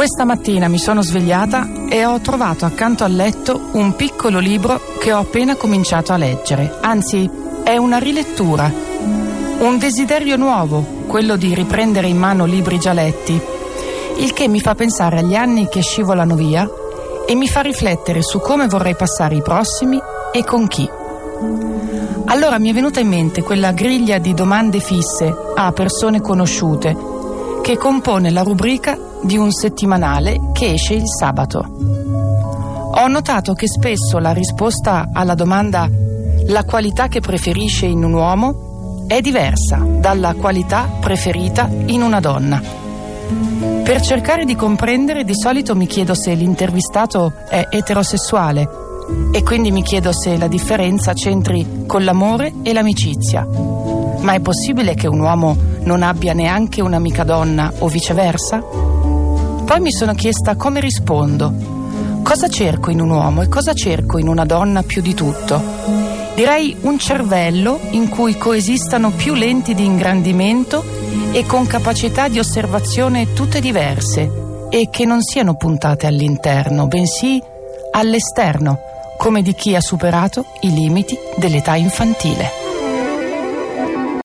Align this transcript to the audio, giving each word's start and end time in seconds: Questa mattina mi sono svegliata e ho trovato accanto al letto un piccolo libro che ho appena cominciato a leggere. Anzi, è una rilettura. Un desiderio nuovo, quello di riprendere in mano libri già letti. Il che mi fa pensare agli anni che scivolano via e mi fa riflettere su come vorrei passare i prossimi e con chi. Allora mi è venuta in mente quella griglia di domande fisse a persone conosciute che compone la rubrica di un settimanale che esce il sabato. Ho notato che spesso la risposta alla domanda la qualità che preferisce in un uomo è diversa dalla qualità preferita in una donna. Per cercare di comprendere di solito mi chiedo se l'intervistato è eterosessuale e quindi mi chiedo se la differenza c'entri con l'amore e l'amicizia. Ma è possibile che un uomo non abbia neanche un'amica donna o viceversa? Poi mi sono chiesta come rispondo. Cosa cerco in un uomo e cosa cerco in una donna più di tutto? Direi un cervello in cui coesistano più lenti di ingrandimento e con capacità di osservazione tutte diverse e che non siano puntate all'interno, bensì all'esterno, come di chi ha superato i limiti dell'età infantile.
Questa 0.00 0.24
mattina 0.24 0.66
mi 0.68 0.78
sono 0.78 1.02
svegliata 1.02 1.68
e 1.90 2.06
ho 2.06 2.20
trovato 2.20 2.64
accanto 2.64 3.04
al 3.04 3.12
letto 3.12 3.68
un 3.72 3.94
piccolo 3.96 4.38
libro 4.38 4.80
che 4.98 5.12
ho 5.12 5.18
appena 5.18 5.56
cominciato 5.56 6.14
a 6.14 6.16
leggere. 6.16 6.78
Anzi, 6.80 7.28
è 7.62 7.76
una 7.76 7.98
rilettura. 7.98 8.72
Un 9.58 9.76
desiderio 9.78 10.36
nuovo, 10.36 10.82
quello 11.06 11.36
di 11.36 11.54
riprendere 11.54 12.08
in 12.08 12.16
mano 12.16 12.46
libri 12.46 12.78
già 12.78 12.94
letti. 12.94 13.38
Il 14.16 14.32
che 14.32 14.48
mi 14.48 14.60
fa 14.60 14.74
pensare 14.74 15.18
agli 15.18 15.34
anni 15.34 15.68
che 15.68 15.82
scivolano 15.82 16.34
via 16.34 16.66
e 17.26 17.34
mi 17.34 17.46
fa 17.46 17.60
riflettere 17.60 18.22
su 18.22 18.40
come 18.40 18.68
vorrei 18.68 18.96
passare 18.96 19.34
i 19.34 19.42
prossimi 19.42 20.00
e 20.32 20.42
con 20.44 20.66
chi. 20.66 20.88
Allora 22.24 22.58
mi 22.58 22.70
è 22.70 22.72
venuta 22.72 23.00
in 23.00 23.08
mente 23.08 23.42
quella 23.42 23.72
griglia 23.72 24.16
di 24.16 24.32
domande 24.32 24.80
fisse 24.80 25.30
a 25.54 25.70
persone 25.72 26.22
conosciute 26.22 26.96
che 27.60 27.76
compone 27.76 28.30
la 28.30 28.40
rubrica 28.40 29.08
di 29.22 29.36
un 29.36 29.52
settimanale 29.52 30.50
che 30.52 30.72
esce 30.72 30.94
il 30.94 31.06
sabato. 31.06 31.64
Ho 32.92 33.06
notato 33.08 33.54
che 33.54 33.68
spesso 33.68 34.18
la 34.18 34.32
risposta 34.32 35.10
alla 35.12 35.34
domanda 35.34 35.88
la 36.46 36.64
qualità 36.64 37.08
che 37.08 37.20
preferisce 37.20 37.86
in 37.86 38.02
un 38.02 38.12
uomo 38.12 39.04
è 39.06 39.20
diversa 39.20 39.76
dalla 39.78 40.34
qualità 40.34 40.88
preferita 41.00 41.68
in 41.86 42.02
una 42.02 42.20
donna. 42.20 42.60
Per 43.84 44.00
cercare 44.00 44.44
di 44.44 44.56
comprendere 44.56 45.24
di 45.24 45.34
solito 45.34 45.74
mi 45.74 45.86
chiedo 45.86 46.14
se 46.14 46.34
l'intervistato 46.34 47.32
è 47.48 47.68
eterosessuale 47.70 48.68
e 49.32 49.42
quindi 49.42 49.70
mi 49.70 49.82
chiedo 49.82 50.12
se 50.12 50.36
la 50.36 50.48
differenza 50.48 51.12
c'entri 51.12 51.84
con 51.86 52.04
l'amore 52.04 52.54
e 52.62 52.72
l'amicizia. 52.72 53.46
Ma 54.20 54.34
è 54.34 54.40
possibile 54.40 54.94
che 54.94 55.08
un 55.08 55.20
uomo 55.20 55.56
non 55.82 56.02
abbia 56.02 56.32
neanche 56.32 56.80
un'amica 56.80 57.24
donna 57.24 57.72
o 57.78 57.88
viceversa? 57.88 58.89
Poi 59.70 59.78
mi 59.78 59.92
sono 59.92 60.14
chiesta 60.14 60.56
come 60.56 60.80
rispondo. 60.80 61.54
Cosa 62.24 62.48
cerco 62.48 62.90
in 62.90 63.00
un 63.00 63.10
uomo 63.10 63.42
e 63.42 63.48
cosa 63.48 63.72
cerco 63.72 64.18
in 64.18 64.26
una 64.26 64.44
donna 64.44 64.82
più 64.82 65.00
di 65.00 65.14
tutto? 65.14 65.62
Direi 66.34 66.76
un 66.80 66.98
cervello 66.98 67.78
in 67.90 68.08
cui 68.08 68.36
coesistano 68.36 69.12
più 69.12 69.34
lenti 69.34 69.76
di 69.76 69.84
ingrandimento 69.84 70.82
e 71.30 71.46
con 71.46 71.68
capacità 71.68 72.26
di 72.26 72.40
osservazione 72.40 73.32
tutte 73.32 73.60
diverse 73.60 74.66
e 74.70 74.88
che 74.90 75.04
non 75.04 75.22
siano 75.22 75.54
puntate 75.54 76.08
all'interno, 76.08 76.88
bensì 76.88 77.40
all'esterno, 77.92 78.76
come 79.18 79.40
di 79.40 79.54
chi 79.54 79.76
ha 79.76 79.80
superato 79.80 80.46
i 80.62 80.74
limiti 80.74 81.16
dell'età 81.36 81.76
infantile. 81.76 82.59